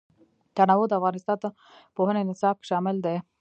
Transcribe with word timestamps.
تنوع 0.55 0.85
د 0.89 0.93
افغانستان 0.99 1.37
د 1.43 1.45
پوهنې 1.95 2.21
نصاب 2.29 2.55
کې 2.59 2.65
شامل 2.71 2.97
دي. 3.05 3.17